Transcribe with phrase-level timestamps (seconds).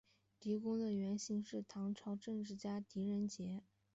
[0.39, 3.61] 狄公的原型是唐朝政治家狄仁杰。